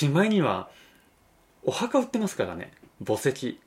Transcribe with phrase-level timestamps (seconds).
[0.00, 0.70] しまいには
[1.62, 2.72] お墓売ってますからね。
[3.06, 3.60] 墓石。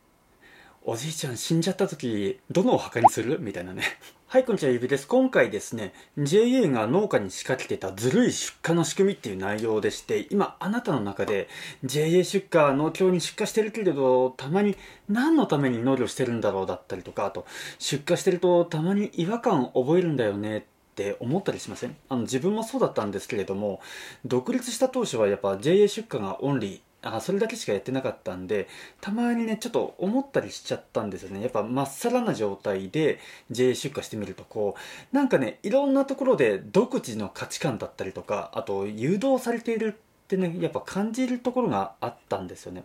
[0.83, 3.39] おじいちゃん死んじゃった時どのお墓にする？
[3.39, 3.83] みたいなね。
[4.25, 5.07] はいこんにちはゆびです。
[5.07, 11.49] 今回ですね JA が農家に仕掛けてたずるい出荷の仕組みっていう内容でして今あなたの中で
[11.83, 14.75] JA 出荷農協に出荷してるけれどたまに
[15.07, 17.45] 何のために農業してるんだろうだったりとかあと
[17.77, 20.65] 出荷してるとたまに違和感覚えるんだよね。
[20.93, 21.95] って思ったりしません？
[22.07, 23.81] あの自分もそうだったんですけれども
[24.25, 28.69] 独立した当初はやっぱ JA 出荷がオンリーあそれだけしかやってなかったんで
[29.01, 31.41] たまにねちょっと思ったりしちゃったんですよね。
[31.41, 34.75] やっぱまっさらな状態で JA 出荷してみるとこ
[35.11, 39.99] うなんかねいろんなところで独自の価値観だったりとかあと誘導されている
[40.33, 42.83] ってねやっぱ感じるところがあったんですよね。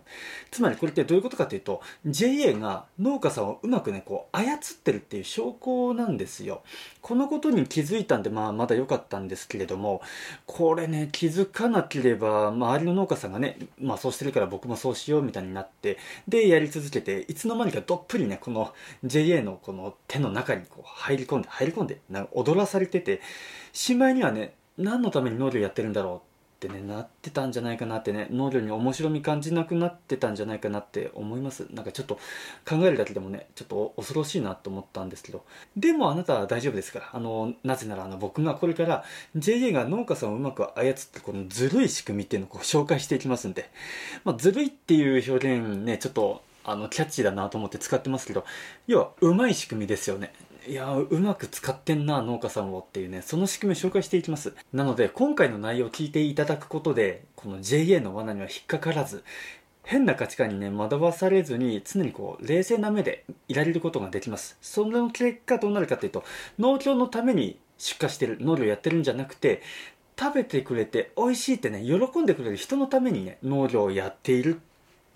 [0.51, 6.61] つまりこれってどういうことかというと JA が農家さんをうまくねこう操ってるっていう証拠なんですよ。
[7.01, 10.01] このことに気づいたんでまあまだ良かったんですけれども
[10.45, 15.97] これね気づかなければ周りの農家さんがねまあそうしてるから僕もそうしようみたいになって
[16.27, 23.21] でやり続けていつの間にかどっぷりねこの JA のこの手の中にこう入り込んで入り込んでなんか踊らされてて
[23.73, 26.28] しまいにはね何のために農業やってるんだろう
[26.59, 31.67] ってねなってたんじゃないかなってね農業に面白み感じなくなってたんじゃないかなって思います。
[31.71, 32.15] なんかちょっと
[32.67, 35.45] 考えるだけでもねちょっと恐ろしいなと思ったんですけど。
[35.77, 37.09] でもあなたは大丈夫ですから。
[37.13, 39.05] あのなぜならあの僕がこれから
[39.37, 43.69] JA が農家さんをうまく操ってこのずるい仕組みっていうのをこう紹介していきますんで、
[44.25, 48.43] まあ、ずるいっていう表現ねちょっとあのキャッチーだなと思って使ってますけど。
[48.87, 50.33] 要はうまい仕組みですよね。
[50.67, 54.53] いやうまく使ってんな農家さんをっていうねその仕組みを紹介していきます。
[54.73, 59.23] なので今回の内容を聞いていただくことでこの JA の罠には引っかからず
[59.83, 64.57] 変な価値観にね惑わされずに常にこう冷静な目でいられることができます。
[64.61, 66.23] その結果どうなるかというと
[66.59, 69.61] 農協のために出荷してる農業やってるんじゃなくて
[70.19, 74.59] 食べてくれて美味しいってね喜んでくれる人のためにね農業をやっている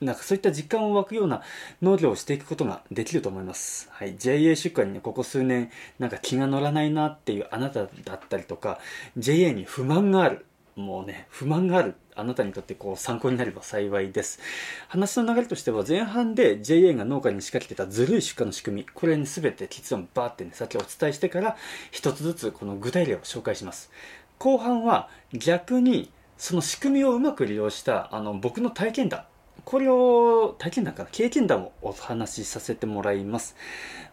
[0.03, 1.41] なんかそういった実感を湧くような
[1.81, 3.89] 農業をしていくことができると思います。
[3.91, 4.15] はい。
[4.17, 8.79] JA 出荷にね、ここ数年、なんか気が乗らないなっていうあなただったりとか、
[9.17, 10.45] JA に不満がある。
[10.75, 11.95] もうね、不満がある。
[12.15, 14.39] あなたにとってこう参考になれば幸いです。
[14.87, 21.57] 話の流れとしては前半で JA が農家に仕掛けてたずるい出荷の仕組み、これに全て結論バーってね、先お伝えしてから
[21.91, 23.91] 一つずつこの具体例を紹介します。
[24.37, 29.23] 後半は逆にその仕組みをうまく利用したあの僕の体験談
[29.65, 33.55] これを体験談かな経験談をお話しさせてもらいます。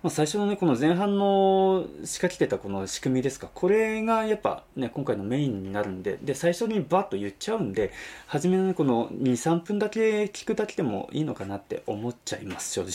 [0.03, 7.93] まあ、最初のね、この前半の仕掛けてたこの仕組みですか、これがやっぱね、今回のメインになるんで、で、最初にバッと言っちゃうんで、
[8.27, 12.93] 初めのね、この2、3分だけ聞くだけでもいいのかなって思っちゃいます、正直。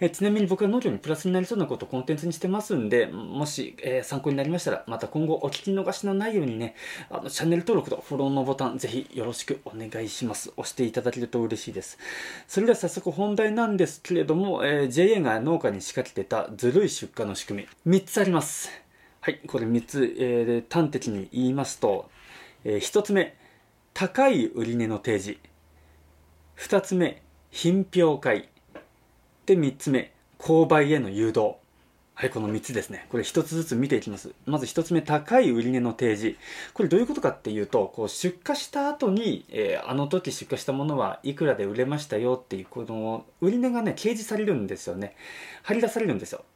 [0.00, 6.74] えちなみに僕は農業にプラスになりそうなことをコンテンツにしてますんで、もし、えー、参考になりましたら、また今後お聞き逃しのないようにね、
[7.08, 10.52] あの、チャンネル登録とフォローのボタン、ぜひよろしくお願いします。
[10.58, 11.98] 押していただけると嬉しいです。
[12.48, 18.70] それでは早速本題なんですけれども、えー、JA が農家に仕掛けてたずるい出荷の仕組み、3つあります。
[19.20, 22.10] はい、これ3つ、えー、端的に言いますと、
[22.64, 23.36] えー、1つ目、
[23.94, 25.38] 高い売値の提示。
[26.58, 28.48] 2つ目、品評会。
[29.46, 31.56] で、3つ目、購買への誘導。
[32.18, 33.04] はい、この3つですね。
[33.10, 34.32] これ1つずつ見ていきます。
[34.46, 36.38] まず1つ目、高い売値の提示。
[36.72, 45.14] これどういうことかっていうと、こう出荷した後に、えー、あの時出荷したものはいくらで売れましたよっていう、この売値がね、掲示されるんですよね。
[45.62, 46.46] 張り出されるんですよ。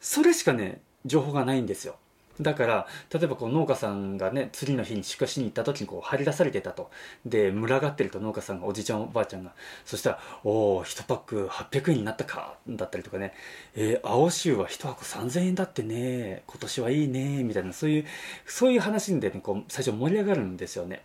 [0.00, 1.94] それしかね、情報がないんですよ。
[2.40, 6.90] だから例えばこう農家さんがね次の日に出荷しに行った時にこう張り出されてたと。
[7.24, 9.52] で群がってると農家さんがおじいちゃんおばあちゃんが
[9.84, 13.32] そしたら「おお1パック800円になったか」だったりとかね
[13.74, 18.04] 「えー、青州は1箱3000円だってね今年はいいね」みたいなそういう
[18.44, 21.02] そういう話でねこう最初盛り上がるんですよね。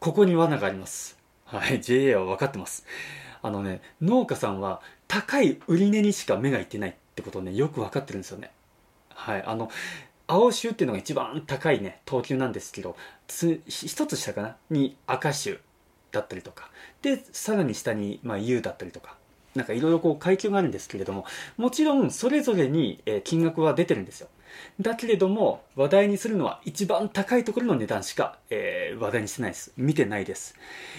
[0.00, 1.18] ここに罠があります。
[1.44, 2.84] はい JA は分かってます。
[3.42, 8.50] あのね農家さんは高い売値にしか目がいってないってことをねよく分かってるんですよね。
[9.10, 9.70] はいあの
[10.28, 12.94] 青州っていうのが一番高いね等級なんですけど
[13.26, 14.56] 一つ下かな？
[14.70, 15.58] に赤州
[16.12, 16.70] だったりとか。
[17.02, 19.16] でさらに下に、まあ、U だったりとか。
[19.54, 21.24] なんかいろいろこう階級があるんですけれども
[21.56, 24.28] もちろんそれぞれに、え金額は出てるんですよ。
[24.78, 29.72] だけれども話題にするのは一番高いところの値段しか、えー、話題にしてないです。
[29.76, 30.54] 見てないです。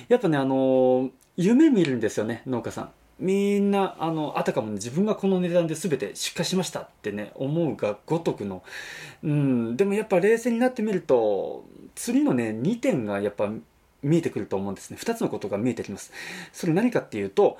[0.09, 2.91] やっぱねあのー、夢見るんですよね農家さん。
[3.19, 8.63] みんなあのあたかも自分がこの値段で全て出荷しましたってね思うがごとくの、
[9.23, 13.49] うん、でもやっぱ冷静になってみると次のね2点がやっぱ
[14.01, 14.97] 見えてくると思うんですね。
[15.01, 16.13] 2つのことが見えてきます。
[16.53, 17.57] それ何かっていうと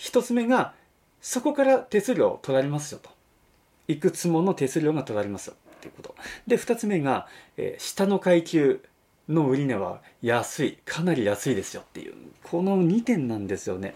[0.00, 0.74] 1つ目が
[1.20, 3.10] そこから手数料取られますよと。
[3.86, 5.54] いくつもの手数料が取られますよ。
[5.76, 6.14] っていうこと。
[6.46, 8.82] で2つ目が、えー、下の階級
[9.28, 10.78] の売値は安い。
[10.84, 12.14] かなり安いですよっていう。
[12.42, 13.94] この2点なんですよね。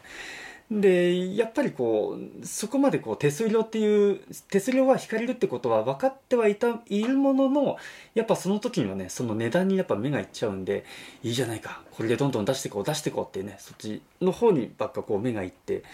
[0.70, 4.20] でやっぱりこうそこまでこう手数料っていう
[4.50, 7.78] 手数料は引かれるってことは分かってはいたいるものの
[8.14, 10.84] やっぱその時にはねその値段にやっぱ目がいっちゃうんで
[11.22, 15.84] いいじゃないかこれでどんどん出してこう出してこうってねそっちの方にばっかこう目がいって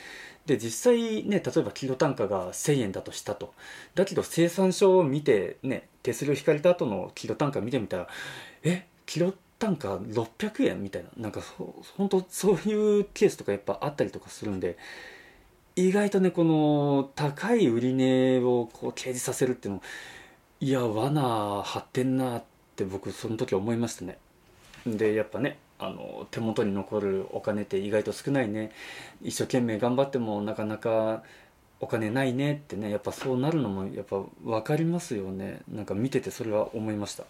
[0.47, 3.55] で実際ね例えばキロ単価が1000円だとしたと。
[3.95, 8.09] だけど生産書を見てね手数料引かれた後のキロ単価見てみたら
[8.65, 11.09] えキロ単価600円みたいな。
[11.17, 11.41] なんか
[11.97, 14.77] 本当そういうケースとかやっぱあったりとかするんで
[15.75, 19.83] 意外とねこの高い売値をこう掲示させるっていうの
[20.61, 22.43] いや罠張ってんなっ
[22.77, 24.19] て僕その時思いましたね。
[24.87, 28.71] でやっぱねあの手元に残るお金って意外と少ないね。
[29.23, 31.23] 一生懸命頑張ってもなかなか
[31.81, 35.63] お金ないねってねやっぱそうなるのもやっぱ分かりますよね。
[35.73, 37.25] なんか見ててそれは思いました。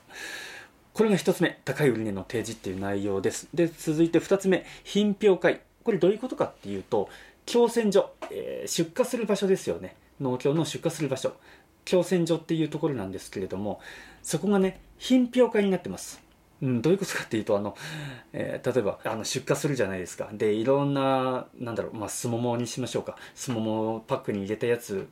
[0.94, 3.48] これが1つ目高い売値の提示っていう内容です。
[3.52, 5.60] で続いて2つ目品評会。
[5.82, 7.10] これどういうことかっていうと
[7.44, 9.96] 共選所、えー、出荷する場所ですよね。
[10.20, 11.34] 農協の出荷する場所。
[11.84, 13.80] 共選所っていうところなんですけれども
[14.22, 16.22] そこがね品評会になってます。
[16.62, 17.76] うん、どういうことかっていうとあの、
[18.32, 20.30] えー、例えばあの出荷するじゃないですか。
[20.32, 23.16] でいろんななんだろう、まあ、すももにしましょうか。
[23.34, 25.08] すももパックに入れたやつ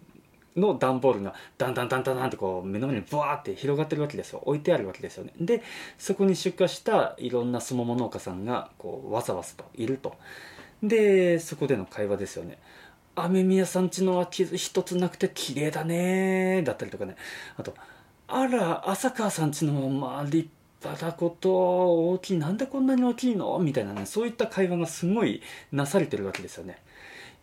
[0.56, 4.42] の段ボールがだんだんだんだんだんってこう目の前にブワーって広がってるわけですよ。
[4.44, 5.62] 置いてあるわけですよねで
[5.98, 10.16] そこに出荷したいろんなすもも農家さんがこうわさわさといると。
[10.82, 12.58] でそこでの会話ですよね。
[13.14, 17.16] 雨宮さんちのは傷一つなくて綺麗だねだったりとかね。
[17.56, 17.74] あと
[18.26, 20.48] あら浅川さんちのまあ立
[20.82, 21.50] 派だこと
[22.10, 22.38] 大きい。
[22.38, 23.58] なんでこんなに大きいの？
[23.58, 25.40] みたいなねそういった会話がすごい
[25.70, 26.78] なされてるわけですよね。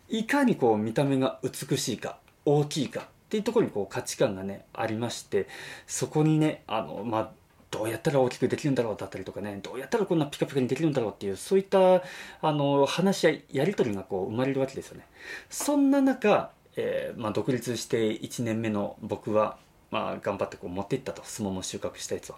[0.08, 2.18] いかにこう見た目が美しいか。
[2.44, 5.46] 大きいかっていうところにこう価値観がねありまして
[5.86, 7.30] そこにねあのまあ
[7.70, 12.02] どうやったら大きくできるんだろうだったりとかねどうやったらこんなピカピカにできるんだろうっていうそういった
[12.42, 15.06] あの話し合いやり取りがこう生まれるわけですよね。
[15.48, 19.56] そんな中、えー、まあ、独立して1年目の僕は、
[19.92, 21.22] まあ、頑張ってこう持っていったと。
[21.24, 22.36] 相撲も収穫したやつを。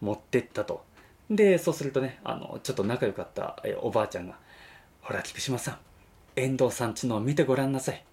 [0.00, 0.84] 持っていったと。
[1.28, 4.38] でそうするとねあのちょっと仲良かった、えー、おばあちゃんが
[5.02, 5.78] 「ほら菊島さん
[6.36, 8.04] 遠藤さんちのを見てごらんなさい。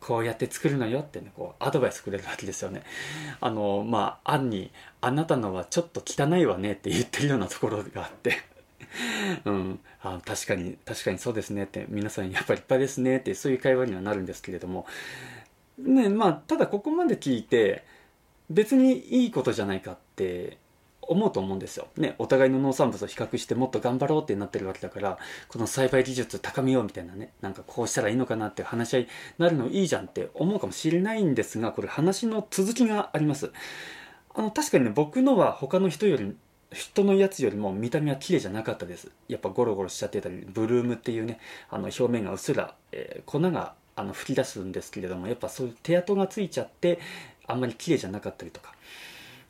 [0.00, 2.82] こうやって作るのよってね、こう、アドバイスくれるわけですよね。
[3.40, 8.36] あの、まあ、案に、あなたのはちょっと汚いわねって言ってるようなところがあって。
[9.44, 14.86] うん、あ確かに、確かにそうですねって、皆さんやっぱり立派ですねって、そういう会話にはなるんですけれども、
[15.78, 17.84] ね、まあ、ただここまで聞いて、
[18.50, 20.58] 別にいいことじゃないかって
[21.08, 21.88] 思うと思うんですよ。
[21.96, 25.18] ね、お互いの農産物を比較してもっと頑張ろうってなってるわけだから、
[25.48, 29.08] この栽培技術高めようみたいなね、なんかこうしたらいいのかなって話し合いに
[29.38, 33.50] なるのいいじゃんって思うかもしれないんですが、これ話の続きがあります。
[34.34, 36.36] あの、確かにね、僕のは他の人より
[36.72, 39.10] 人のやつよりも見た目は綺麗じゃなかったです。
[39.28, 41.40] やっぱゴロゴロしちゃってたり、ブルームっていうね、
[41.70, 46.98] あの表面がうっすら、えー、粉があの吹き出すんですけれども、やっぱそういう手跡がついちゃって、
[47.46, 48.74] あんまり綺麗じゃなかったりとか。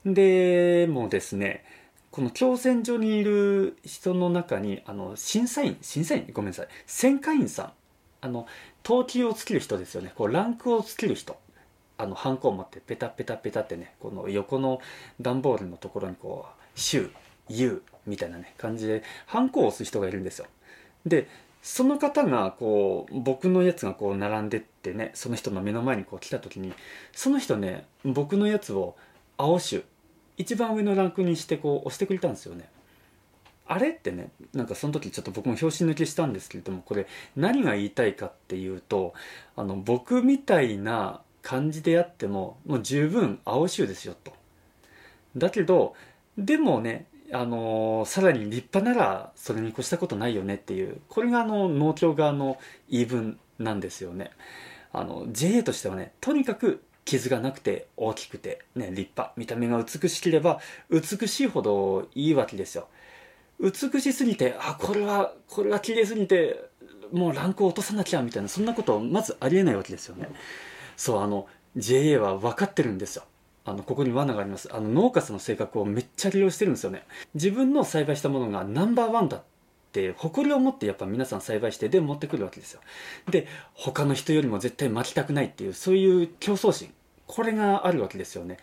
[0.04, 1.64] でもですね
[2.10, 6.26] この共選所にいる人の中にあの審査員審査員？
[6.32, 6.68] ごめんなさい。
[6.86, 7.72] 選果員さん。
[8.20, 8.46] あの
[8.82, 10.12] 等級をつける人ですよね。
[10.16, 11.38] こうランクをつける人。
[11.98, 14.80] あのハンコを持ってペタペタペタってねこの横の
[15.20, 17.10] 段ボールのところにこう「週」
[17.48, 20.46] 「U」みたいなね感じでハンコを押す人がいるんですよ。
[21.04, 21.28] で
[21.60, 26.72] その方がこう僕のやつがこう並んでってねその人の目の前にこう来た時に
[27.12, 28.96] その人ね僕のやつを
[29.36, 29.82] 青種
[30.38, 32.70] 一番上のランクにしてこう押してくれたんですよね。
[33.66, 39.12] あれってねなんかその時ちょっと僕も拍子抜けしたんですけれどもこれ何が言いたいかっていうと
[39.56, 44.32] あの僕みたいな感じであってももう十分青臭ですよと。
[45.36, 45.94] だけど
[46.38, 54.30] でもねあのさらに立派ならそれに越したことないよねっていうこれがあの農協側の言い分なんですよね。
[54.92, 59.32] あの JA としてはねとにかく傷がなくて大きくて、ね、立派。
[59.36, 60.60] 見た目が美しければ
[60.90, 62.88] 美しいほどいいわけですよ。
[63.60, 66.68] 美しすぎてあこれはこれは綺麗すぎて
[67.12, 70.28] もうランクを落とさなきゃみたいなそんなことまずありえないわけですよね。
[70.96, 71.46] そうあの
[71.76, 73.24] JA は分かってるんですよ。
[73.64, 74.68] あのここに罠があります。
[74.72, 77.04] あの農家さんの性格をめっちゃ利用してるんですよね。
[77.34, 79.42] 自分の栽培したものがナンバーワンだっ
[79.92, 82.80] て誇りを持ってやっぱ皆さん栽培してで持ってくるわけですよ。
[83.30, 86.92] で他の人よりも絶対負けたくないっていうそういう競争心。
[87.28, 88.56] これがあるわけですよね。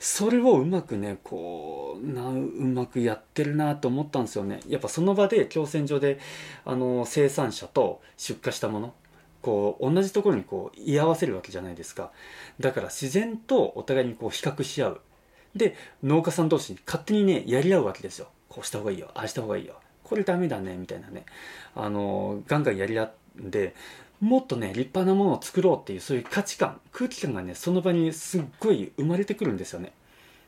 [0.00, 4.60] それをうまくねこうなうまくやってるなと思ったんですよね。
[4.66, 6.18] やっぱその場で共選所で
[6.64, 8.94] あの生産者と出荷したもの
[9.42, 12.10] こう同じところにこう居合わせるわけじゃないですか。
[12.58, 15.00] だから自然とお互いにこう比較し合う。
[15.54, 18.28] で農家さん同士に勝手にねやり合うわけですよ。
[18.48, 19.74] こうした方がいいよああした方がいいよ。
[20.02, 21.26] これダメだねみたいなね。
[21.74, 23.74] あのガンガンやり合んで
[24.20, 29.92] もっとね立派なものを作ろうっていうそういう価値観空気感がねその場にすっごい生まれてくるんですよね。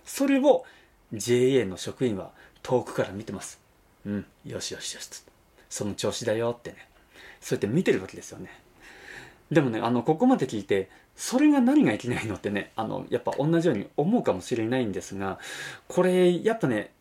[0.04, 0.64] それを
[1.12, 2.30] JA の職員は
[2.62, 3.60] 遠くから見てます。
[4.06, 4.26] うん。
[4.46, 5.08] よしよしよし
[5.68, 6.88] その調子だよってね。
[7.40, 8.50] そうやって見てるわけですよね。
[9.50, 15.38] でもねあのここまで聞いてそれが何がいけないのってねあのやっぱ同じように思うかもしれないんですが
[15.88, 16.92] これやっぱね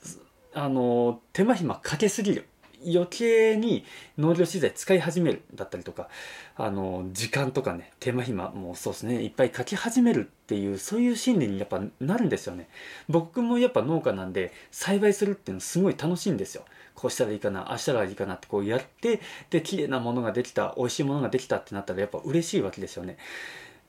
[0.54, 2.46] あの手間暇かけすぎる。
[2.88, 3.86] 余計に
[4.18, 6.10] 農業資材使い始めるだったりとか
[6.56, 12.70] あの時間とかね手間暇もそうですねいっぱいかけ始めるっていうそういう心理にやっぱなるんですよね。
[13.10, 16.64] 僕もやっぱ農家なんで栽培するっていうのすごい楽しいんですよ。
[16.96, 23.18] こうしたらいいかなああしたらいいかなってこうやってで綺麗なものができた美味しいものができたってなったらやっぱ嬉しいわけですよね。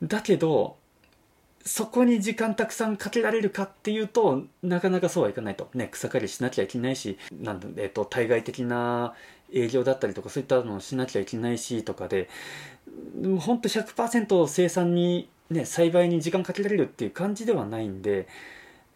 [0.02, 0.76] だけど
[1.64, 5.68] そこに時間たくさんかけられるかっていうとなかなかそうはいかないと。
[5.74, 9.14] ね草刈りしなきゃいけないしなんえーと、対外的な
[9.52, 12.28] 営業だったりとかそういったのをしなきゃいけないしとかで
[13.40, 18.28] ほんと100%生産にね栽培に時間かけられるっていう感じではないんで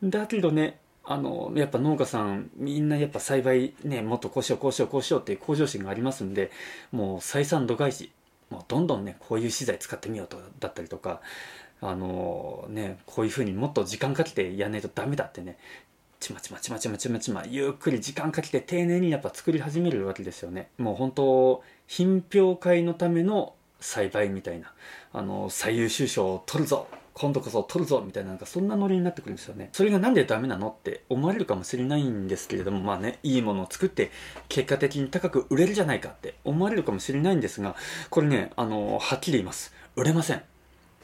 [0.03, 6.51] だけどねあのやっぱ農家さんみんなやっぱ栽培ねもっとこうしようこうしようこうしようっていう向上心がありますんで
[6.93, 8.13] もう採算度外視
[8.51, 11.21] もうどんどんねこういう資材使ってみようとだったりとか
[11.83, 15.59] あのねこういうふうにもっと時間かけてやんないとダメだってね。
[16.21, 20.69] ちまちまちまちまちまちまゆっくり時間かけて丁寧にやっぱ作り始めるわけですよね。
[20.79, 24.73] もう本当品評会のための栽培みたいな。
[25.13, 26.87] あの最優秀賞を取るぞ。
[27.15, 29.69] 今度こそ取るぞみたいななんかそんなノリになってくるんですよね。
[29.73, 34.11] それがなんでダメなのって思われるかもしれないんですけれどもまあねいいものを作って
[34.49, 37.77] 結果的に高く売れるじゃないかって思われるかもしれないんですが
[38.09, 39.75] これねあのはっきり言います。
[39.95, 40.43] 売れません。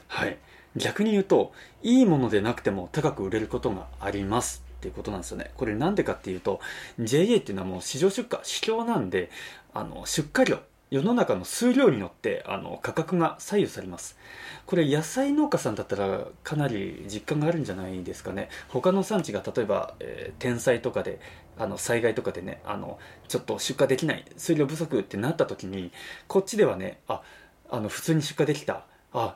[0.07, 0.37] はい。
[0.75, 5.51] 逆に言うといいものでなくても高く売れることがありますっていうことなんですよね。
[5.55, 6.59] これなんでかっていうと
[6.99, 9.29] JA っていうのはもう市場出荷市況なんで
[9.73, 10.59] あの出荷量
[10.91, 14.17] 世の中の数量によってあの価格が左右されます。
[14.65, 18.49] これ野菜農家さんだったらかなり実感があるんじゃないですかね。
[18.69, 21.19] 他の産地が例えば、えー、天災とかで
[21.57, 22.97] あの災害とかでねあの
[23.27, 25.91] ちょっと出荷できない数量不足ってなった時に
[26.27, 27.21] こっちではねあ
[27.69, 28.85] あの普通に出荷できた。
[29.13, 29.35] あ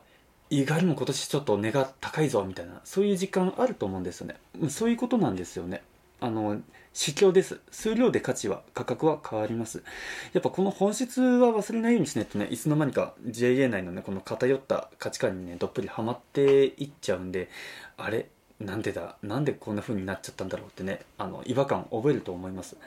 [0.54, 4.36] 意外にも今年ちょっと値が高いぞみたいなそういう実感あると思うんですよね。
[4.70, 5.82] そういうことなんですよね。
[6.22, 6.62] あの
[6.94, 7.60] 市況です。
[7.72, 9.84] 数量で価値は価格は変わります。
[10.32, 17.50] やっぱこの本質は忘れないようにしないとねいつの間にか JA 内のねこの偏った価値観にねどっぷりはまっていっちゃうんで
[17.98, 18.28] あれ？
[18.60, 19.18] なんでだ？
[19.24, 22.78] なんでこんな風になっちゃったんだろうってねあの違和感覚えると思います。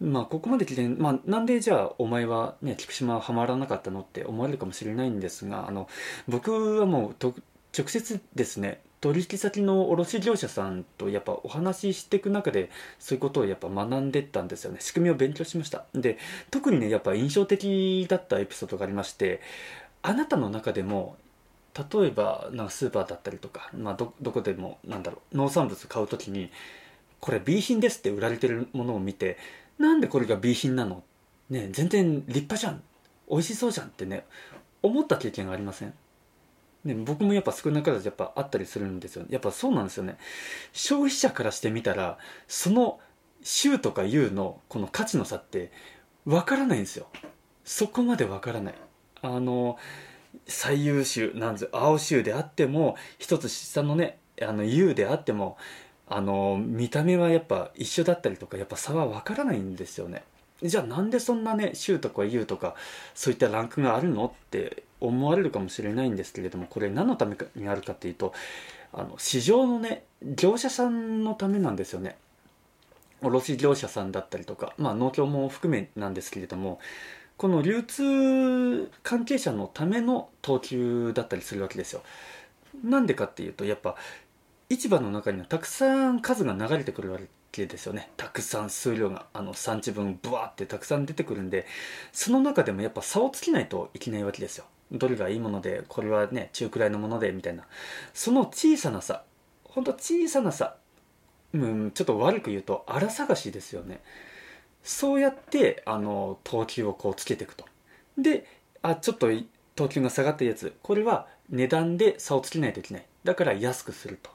[0.00, 5.88] まあここまで来て、まあ、なんでじゃあお前はね菊島はハマらなかったのって思われるかもしれないんですがあの
[6.28, 7.34] 僕はもう直
[7.88, 12.70] 接ですね取引先の卸業者さんとやっぱお話ししていく中で
[13.00, 14.78] そういうことをやっぱ学んでったんですよね。
[14.80, 15.86] 仕組みを勉強しました。
[15.92, 16.18] で
[16.52, 19.40] 特にねやっぱ印象的だったエピソードがありまして
[20.02, 21.16] あなたの中でも
[21.74, 26.50] 例えばなんかスーパーだったりとか、まあど、どこでもなんだろう農産物買う時に
[27.18, 29.38] これ B 品ですって売られてるものを見て
[29.78, 31.02] なんでこれが B 品なの？
[31.50, 32.82] ね全然立派じゃん。
[33.30, 34.26] 美味しそうじゃんってね
[34.82, 35.94] 思った経験がありません？
[36.84, 39.28] ね、僕もやっぱ少なからずやっぱあったりするんですよね。
[39.30, 40.16] やっぱそうなんですよね。
[40.72, 42.98] 消費者からしてみたらその
[43.42, 45.70] 州とか U のこの価値の差って
[46.24, 47.06] わからないんですよ。
[47.64, 48.74] そこまでわからない。
[49.22, 49.78] あの
[50.48, 55.56] 最優秀なんです青州であっても一つ下のねあの U であっても
[56.16, 60.24] あの見た目はやっぱ一緒だったりとかやっぱ差は分からないんですよね。
[60.62, 62.74] じゃあなんでそんなね州とか U とか
[63.14, 68.32] そういったランクがあるのって思われるかもしれないんですけれどもこれ何のためにあるかっていうと
[68.92, 72.16] あの市場のね業者さんのためなんですよね。
[73.22, 76.80] 卸業者さんだったりとかまあ農協も含めなんですけれども
[77.36, 82.02] この流通関係者のための等級だったりするわけですよ。
[82.84, 83.96] なんでかっていうとやっぱ
[84.72, 87.18] 市場の中にはたくさん数が流れてくるわ
[87.50, 88.10] けですよね。
[88.16, 91.66] たくさん数量があの産地分ブワーってたくさん出てくるんで
[92.10, 94.64] その中でもやっぱ差をつけないといけないわけですよ。
[94.90, 97.66] どれがいいものでこれはね中くらいのものでみたいな。
[98.14, 99.24] その小さな差
[99.64, 100.76] ほんと小さな差
[101.52, 104.00] うんちょっと悪く言うと荒探しですよね。
[104.82, 107.66] そうやってあの等級をこうつけていくと。
[108.16, 108.46] で
[108.80, 109.28] あちょっと
[109.74, 110.74] 等級が下がったやつ。
[110.82, 113.06] これは値段で差をつけないといけない。
[113.24, 114.30] だから安くすると。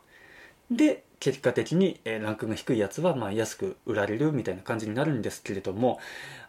[0.71, 5.99] で結果的に、えランクが低いやつはま安く売られるみたいな感じになるんですけれども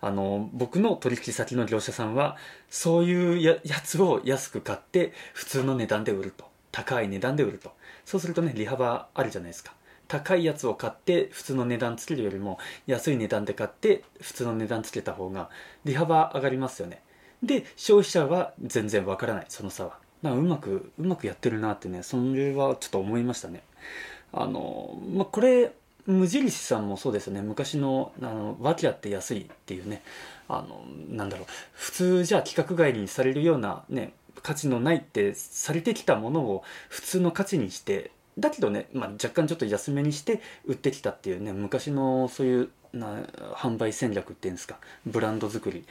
[0.01, 2.37] あの僕の取引先の業者さんは
[2.69, 6.49] そういうやつを安く買って普通の値段で売ると。
[6.71, 7.73] 高い値段で売ると。
[8.05, 9.73] そうするとね利幅あるじゃないですか。
[10.07, 15.51] 高いやつを買って普通の値段つけるよりも安い値段で買って普通の値段つけた方が
[15.85, 17.03] 利幅上がりますよね。
[17.43, 19.99] で消費者は全然わからないその差は。
[20.23, 23.63] だかうまくうまくやってるなってねそれはちょっと思いましたね。
[24.33, 25.73] あのまあこれ
[26.07, 27.43] 無印さんもそうですよね。
[27.43, 30.03] 昔のあの訳あって安いっていうね。
[30.49, 31.47] あのなんだろう。
[31.73, 43.19] 普通じゃあ規格外にされるようなね価値のないってされてきたものを普通の価値にしてだけどね、まあ、若干ちょっと安めにして売ってきたっていうね昔のそういうな
[43.55, 44.79] 販売戦略っていうんですか。
[45.05, 45.85] ブランド作り。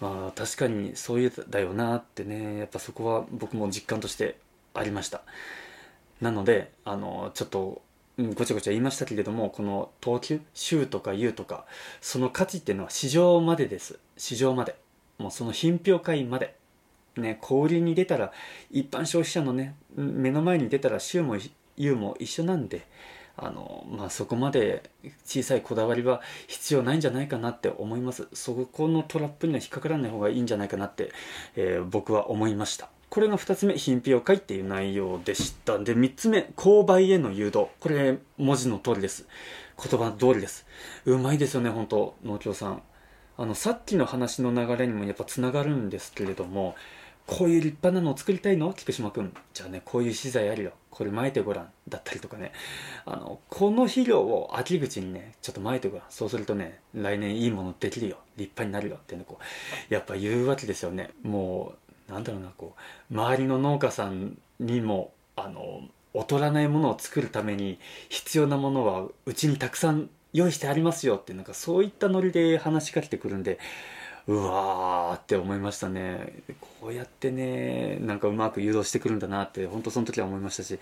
[0.00, 2.58] あ確かにそういうだよなってね。
[2.58, 4.36] やっぱそこは僕も実感として
[4.74, 5.22] ありました。
[6.20, 7.82] なのであのちょっと
[8.34, 11.64] ごちゃごちゃ言いましたけれどもこの等級州とか U とか
[12.00, 13.98] その価値っていうのは市場までです。
[14.16, 14.76] 市場まで。
[15.18, 16.54] もうその品評会まで。
[17.16, 18.32] ね小売りに出たら
[18.70, 21.36] 一般消費者のね目の前に出たら州も
[21.76, 22.86] U も一緒なんで
[23.36, 24.90] あのまあそこまで
[25.24, 28.28] 小さいこだわりは必要ないんじゃないかなって思います。
[28.32, 31.10] そこのトラップには引っかからない方がいいんじゃないかなって、
[31.56, 32.90] えー、僕は思いました。
[33.10, 35.78] これが2つ目品評会っていう内容でした。
[35.80, 37.66] で3つ目購買への誘導。
[37.80, 39.26] これ文字の通りです。
[39.76, 40.64] 言葉通りです。
[41.06, 42.82] うまいですよね本当農協さん。
[43.36, 46.76] あのさっきの話の流れにもやっぱつながるんですけれども
[47.26, 48.72] こういう立派なのを作りたいの？
[48.74, 49.34] 菊島君。
[49.54, 50.72] じゃあねこういう資材あるよ。
[50.90, 51.68] これ撒いてごらん。
[51.88, 52.52] だったりとかね。
[53.06, 56.06] あのこの肥料を秋口にねちょっと撒いてごらん。
[56.10, 58.18] そうするとね来年いいものできるよ。
[58.36, 58.96] 立派になるよ。
[58.96, 59.40] っていうのこ
[59.90, 61.10] うやっぱ言うわけですよね。
[61.24, 62.74] もうなんだろうなこ
[63.10, 73.58] う周りの農家さんにもあの劣らないものを作るために必要なものはうちにたくさん用意してありますよってなんかそういったノリで話しかけてくるんで
[74.26, 76.42] うわーって思いましたね。
[76.60, 80.78] こうやってねなんかうまく誘導してくるんだなって本当その時は思いましたし、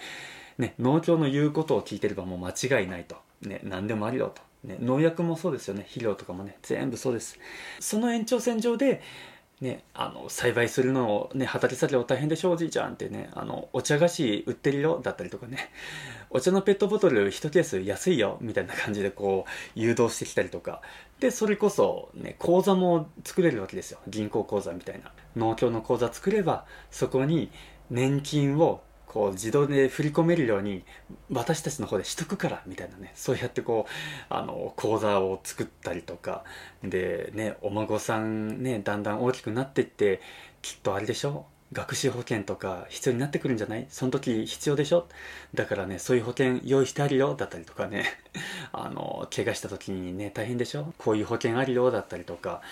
[0.59, 5.83] ね、農協の言うことを聞いてればもう間違いないと、ね、何でもありよと、ね、農薬もそうですよね。
[5.83, 7.39] 肥料とかもね全部そうです。
[7.81, 9.01] その延長線上で
[9.61, 15.71] ね、あの栽培するのを、ね、畑作業大変でしょおじいちゃんってねあのお茶菓子売ってるよだったりとかね
[16.31, 20.81] お茶のペットボトル1ケース安いよみたいな感じでこう誘導してきたりとか。
[21.19, 23.99] でそれこそ、ね、口座も作れるわけですよ。
[24.07, 25.11] 銀行口座みたいな。
[25.35, 27.51] 農協の口座作ればそこに
[27.91, 30.85] 年金をこう自動で振り込めるように
[31.33, 33.93] 私たちの方でしとくからみたいなねそうやってこう
[34.33, 36.45] あの口座を作ったりとか。
[36.85, 40.21] でねお孫さんねだんだん大きくなってって
[40.63, 41.47] きっとあれでしょ？
[41.71, 43.87] 学習保険とか必要になってくるんじゃない？
[43.91, 45.07] その時必要でしょ？
[45.55, 48.05] だからねそういう保険用意してあるよだったりとかね。
[48.73, 50.93] あの怪我した時にね大変でしょ？
[50.99, 52.63] こういう保険あるよだったりとか。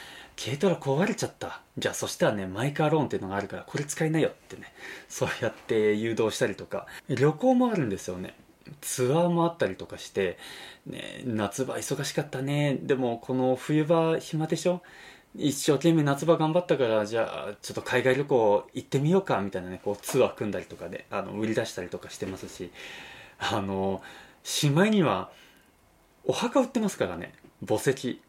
[0.42, 1.62] 軽トラ壊れちゃった。
[1.78, 4.72] じゃあそしたらねマイカーローンっていうのがあるからこれ使いなよってね。
[5.08, 6.86] そうやって誘導したりとか。
[7.08, 8.34] 旅行もあるんですよね。
[8.80, 10.38] ツアーもあったりとかして、
[10.86, 12.78] ね、夏場忙しかったね。
[12.82, 14.82] でもこの冬場暇でしょ。
[15.34, 19.80] 一生懸命夏場頑張ったからじゃあちょっと海外旅行行ってみようかみたいなね。
[19.84, 22.70] こうツアー組んだりとかであの売り出したりとかしてますし。
[23.38, 24.02] あの
[24.42, 25.30] しまいには
[26.24, 27.34] お墓売ってますからね。
[27.66, 28.20] 墓石。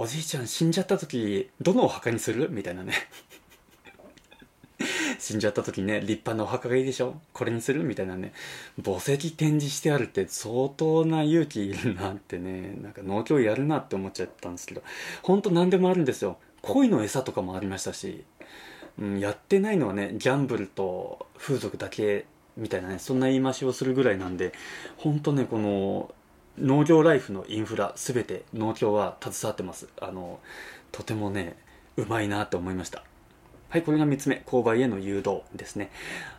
[0.00, 2.48] おじいちゃん死んじゃった時どのお墓にする？
[2.52, 2.92] みたいなね。
[5.18, 7.20] 死んじゃった時ね立派なお墓がいいでしょ？
[7.32, 7.82] これにする？
[7.82, 8.32] みたいなね。
[8.76, 12.78] 墓石展示してあるって相当な勇気いるなってね。
[12.80, 14.84] なんか農協やるなって思っちゃったんですけど。
[15.22, 16.38] ほんと何でもあるんですよ。
[16.62, 18.22] 鯉の餌とかもありましたし、
[19.00, 24.52] うん、やってないのはねギャンブルと風俗だけみたいなねそんな言い回しをするぐらいなんで。
[24.96, 26.14] ほんとねこの
[26.60, 29.88] 農業ライフのインフラ全て農協は携わってます。
[30.00, 30.40] あの
[30.92, 31.56] とてもね
[31.96, 33.02] うまいなと思いました。
[33.70, 35.90] はい、これが3つ目、購買への誘導ですね。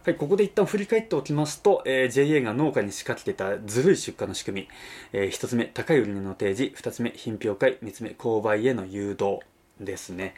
[0.03, 4.67] はい、ここで一旦振り返っておきますと、えー、JA が農家に仕掛けてたずるい出荷の仕組み、
[5.13, 9.41] えー、1つ目、高い売値の提示、2つ目、品評会、3つ目、購買への誘導。
[9.79, 10.35] ですね。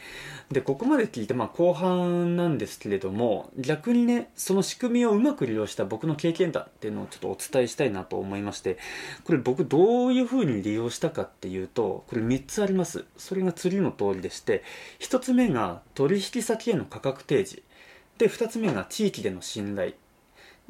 [0.51, 8.77] で、ここまで聞いて、まあ後半なんですけれども、逆にね、その仕組みをうまく利用した僕の経験談っていうのをちょっとお伝えしたいなと思いまして、
[9.23, 13.05] これ僕どういうふうに利用したかっていうと、これ3つあります。
[13.17, 14.63] それが次の通りでして、
[14.99, 17.63] 1つ目が取引先への価格提示。
[18.17, 19.93] で、2つ目が地域での信頼。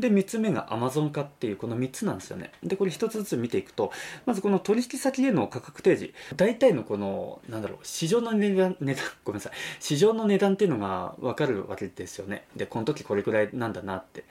[0.01, 2.51] で3つ目が Amazon 化っていうこの3つなんですよね。
[2.63, 3.91] でこれ1つずつ見ていくと
[4.25, 6.13] まずこの取引先への価格提示。
[6.35, 9.53] 大体のこのなんだろう市場の値段値段 ごめんなさい。
[9.79, 12.45] 市場の値段っていうのが分かるわけですよね。
[12.55, 14.25] でこの時これくらいなんだなって。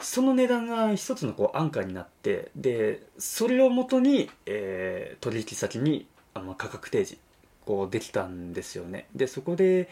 [0.00, 7.22] その値段が一つのこう安価になってでそれをもとに、えー、取引先にあの価格提示
[7.64, 9.06] こうできたんですよね。
[9.14, 9.88] でそこで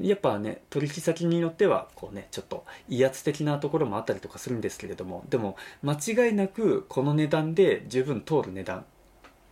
[0.00, 8.84] やっぱね取引先によってはこうねちょっと威圧的なところもあったりとかするんですけれどもでも間違いなくこの値段で十分通る値段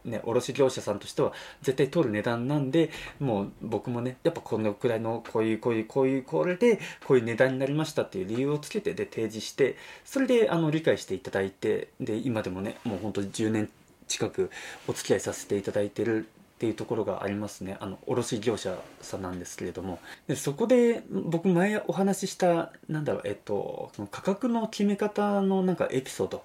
[0.05, 13.69] ね、卸業者さんとしては絶対通る値段なんでもう僕もねやっぱこのくらいのこういうこういうこういうこれでこういう値段になりましたっていう理由をつけてで提示してそれであの理解していただいてで今でもねもうほんと10年
[14.07, 14.51] 近く
[14.87, 17.77] お付き合いさせていただいてるっていうところがありますね。
[17.79, 20.01] あの卸業者さんなんですけれども。
[20.27, 26.43] でそこで僕前お話ししたなんだろうえっとその価格の決め方のなんかエピソード。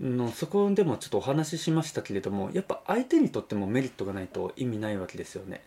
[0.00, 5.62] のそこでもちょっとお話ししましたけれどもやっぱ相手にとってもメリットがないと意味ないわけですよね。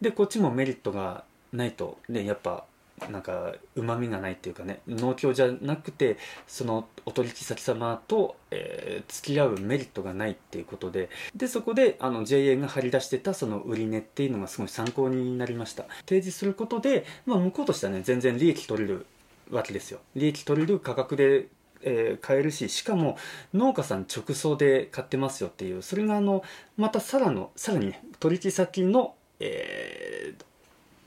[0.00, 1.98] でこっちもメリットがないと。
[2.08, 2.64] ねやっぱ
[3.10, 15.84] なんかうまみがないっていうかね農協じゃなくてそのお取引先様と、えー、付き合うメリットがないっていうことででそこであの JA が張り出してたその売値っていうのがすごい参考になりました。
[16.06, 19.06] 提示することで、まあ、向こうとしてはね全然利益取れる
[19.50, 20.00] わけですよ。
[20.14, 21.48] 利益取れる価格で
[21.86, 23.18] えー、買えるししかも
[23.52, 25.82] 農家さん直送で買ってますよっていう。
[25.82, 26.42] それがあの
[26.76, 30.44] またさらのさらに、ね、取引先の、えー、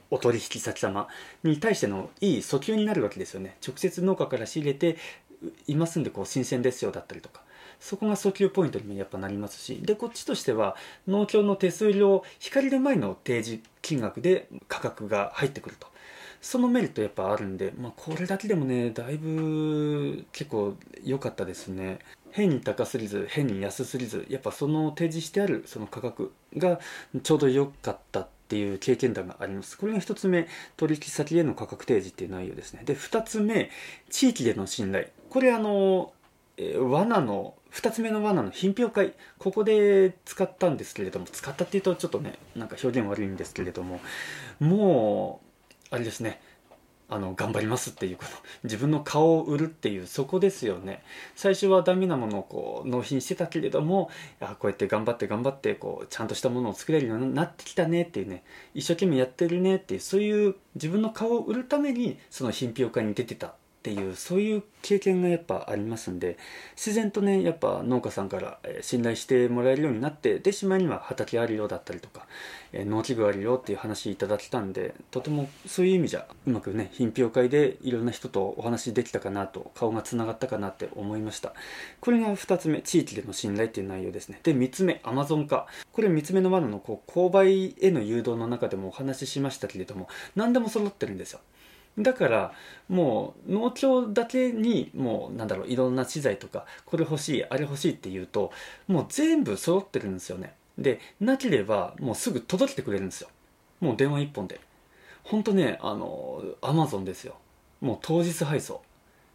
[0.10, 1.08] お取引先様
[1.44, 3.58] に対してのいい訴求になるわけですよね。
[3.66, 4.98] 直接農家から仕入れて
[5.68, 7.42] いますんでこう新鮮ですよだったりとか。
[7.80, 9.82] そこが訴求ポイントにもやっぱなりますし。
[9.84, 10.76] でこっちとしては
[11.08, 15.88] 農協の手数料引かれる前の提示金額で価格が入ってくると。
[16.42, 22.00] そのメリットやっぱあるんで、まあ、これだけでもねだいぶ結構良かったですね。
[22.32, 26.80] 変に高すぎず変に安すぎずやっぱその提示してあるその価格が
[27.24, 29.78] ちょうど良かったっていう経験談があります。
[29.78, 32.84] これが1つ目、取引先への価格提示っていう内容ですね。
[32.86, 33.70] で、2つ目、
[34.10, 35.08] 地域での信頼。
[35.30, 36.14] これあの、
[36.56, 44.00] えー、罠の、2つ目の罠の品評会、ここで使ったんですけれども、使ったっていうとちょっとね、なんか表現悪いんですけれども、
[44.62, 45.42] も
[45.92, 46.42] う、あれですね、
[47.10, 48.32] あの頑張りますっていうこと
[48.66, 51.04] 自分の顔を売るっていうそこですよね。
[51.36, 54.10] 最初はダメなものをこう納品してたけれども
[54.42, 58.44] あこうやって頑張って頑張ってこうちゃんとしたものを作れるようになってきたねっていうね。
[58.74, 63.56] 一生懸命やってるねっていうそういう自分の顔を売るためにその品評会に出てた。
[63.78, 66.38] っていうそういう経験がやっぱありますんで
[66.76, 72.26] 自然とねやっぱ農家さんから信頼してもらえるようになってで島には畑あるよだったりとか
[72.74, 81.54] 農機具あるよっていう話いただけたんでとてもそういう意味じゃうまくね品評会でいろんな人とお話できたかなと顔がつながったかなって思いました。
[82.02, 84.40] これが2つ目地域での信頼っていう内容ですね。
[84.44, 85.68] で3つ目アマゾン化。
[85.94, 91.40] これ3つ目の罠のこう購買への誘導の中でもお話ししましたけれども何でも揃ってるんですよ。
[91.98, 92.54] だから
[92.90, 98.52] もう農協だけにもうなんだろういろんな資材とかこれ欲しいあれ欲しいっていうと
[98.88, 100.54] もう全部揃ってるんですよね。
[100.78, 103.30] でなければもうすぐ届けてくれるんですよ。
[103.80, 104.60] もう電話一本で。
[105.24, 107.36] ほんとねあのアマゾンですよ。
[107.82, 108.82] もう当日配送。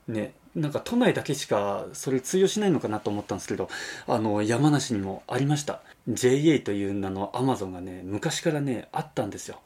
[0.07, 3.69] ねなんか都内だけしかそれ通用しないのかなと思ったんですけど
[4.07, 5.83] あの山梨にもありました。
[6.09, 9.59] JA という名のアマゾンがね昔からねあったんですよ。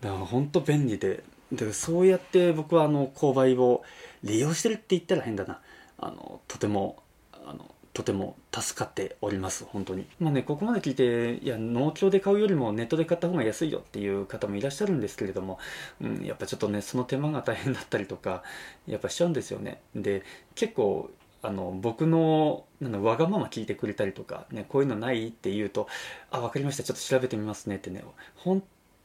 [0.00, 3.82] だから本当便利ででそうやって僕はあの購買を
[4.24, 5.60] 利用してるって言ったら変だな。
[5.98, 10.06] あのとてもあのとても助かっております本当に。
[10.18, 15.58] まあねここまで聞いていや農協で買うよりもネットで買った方が安いよっていう方もいらっしゃるんですけれども、
[16.00, 18.42] うん、やっぱちょっとねその手間が大変だったりとか
[18.86, 19.82] やっぱしちゃうんですよね。
[19.94, 20.22] で
[20.54, 21.10] 結構
[21.42, 25.88] あの僕のなんわがまま聞いてくれたりとか、ね、こういうのないって言うと
[26.30, 28.02] 「あ分かりましたちょっと調べてみますね」ってね。
[28.36, 28.62] 本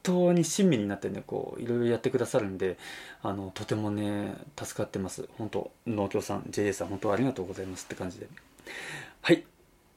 [0.08, 2.78] 当に親身になってねこういろいろやってくださるんで
[3.22, 5.28] あのとてもね助かってます。
[5.38, 8.28] 本当農協さん JA さん本当ありがとうございますって感じで。
[9.22, 9.43] はい。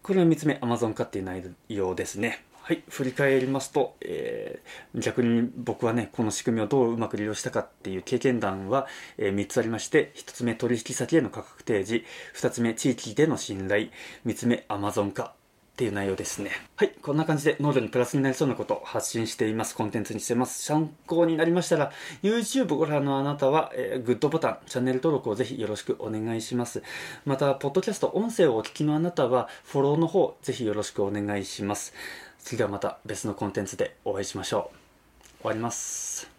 [0.03, 2.44] これは3つ目 Amazon 化っていう内容ですね。
[2.62, 8.87] はい、振り返りますと、えー、逆に僕はね、この仕組みをどううまく利用したかっていう経験談は、
[9.18, 12.05] えー、3つありまして、1つ目取引先への価格提示、
[12.37, 13.88] 2つ目地域での信頼、
[14.25, 15.35] 3つ目 Amazon 化。
[15.80, 16.50] っていう内容ですね。
[16.76, 16.90] はい。
[17.00, 19.74] こんな感じで農業にプラスになりそうなことを発信しています。
[19.74, 20.62] コンテンツにしてます。
[20.62, 21.90] 参考になりましたら、
[22.22, 26.82] YouTube ご覧のあなたは、えー、グッドボタン、チャンネル登録をぜひよろしくお願いします。
[27.24, 31.94] また、ポッドキャスト、音声をお聞きのあなたは、フォローの方、ぜひよろしくお願いします。
[32.38, 35.26] それではまた別のコンテンツでお会いしましょう。
[35.40, 36.30] 終わります。